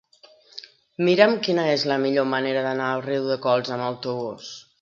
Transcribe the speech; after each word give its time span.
Mira'm 1.09 1.35
quina 1.47 1.67
és 1.75 1.85
la 1.93 1.99
millor 2.05 2.27
manera 2.31 2.67
d'anar 2.69 2.91
a 2.95 2.99
Riudecols 3.07 3.75
amb 3.77 3.91
autobús. 3.93 4.53